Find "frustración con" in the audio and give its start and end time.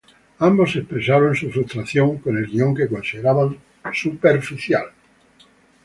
1.51-2.35